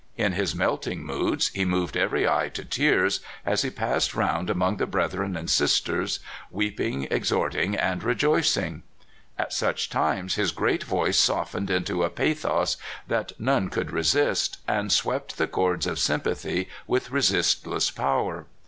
[0.17, 4.77] In his melting moods he moved every eye to tears, as he passed round among
[4.77, 8.81] the brethren and sisters, weeping, exhorting, and re joicing.
[9.37, 12.77] At such times, his great voice softened into a pathos
[13.07, 18.47] that none could resist, and swept the chords of sympathy with resistless power.